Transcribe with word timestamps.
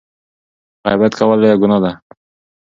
غیبت 0.85 1.11
کول 1.17 1.37
لویه 1.41 1.55
ګناه 1.61 1.81
ده. 1.83 1.91